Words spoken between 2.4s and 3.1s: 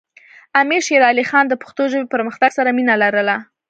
سره مینه